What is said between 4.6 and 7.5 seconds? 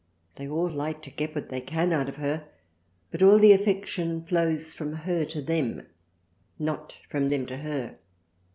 from her to them, not from them